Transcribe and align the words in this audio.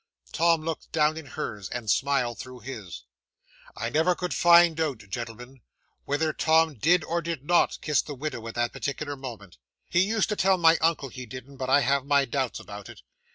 Tom 0.31 0.63
looked 0.63 0.91
down 0.91 1.15
in 1.15 1.27
hers, 1.27 1.69
and 1.69 1.87
smiled 1.87 2.39
through 2.39 2.61
his. 2.61 3.03
'I 3.77 3.91
never 3.91 4.15
could 4.15 4.33
find 4.33 4.79
out, 4.81 4.97
gentlemen, 4.97 5.61
whether 6.05 6.33
Tom 6.33 6.73
did 6.73 7.03
or 7.03 7.21
did 7.21 7.45
not 7.45 7.77
kiss 7.81 8.01
the 8.01 8.15
widow 8.15 8.47
at 8.47 8.55
that 8.55 8.73
particular 8.73 9.15
moment. 9.15 9.59
He 9.87 9.99
used 10.01 10.29
to 10.29 10.35
tell 10.35 10.57
my 10.57 10.77
uncle 10.77 11.09
he 11.09 11.27
didn't, 11.27 11.57
but 11.57 11.69
I 11.69 11.81
have 11.81 12.03
my 12.07 12.25
doubts 12.25 12.59
about 12.59 12.89
it. 12.89 13.03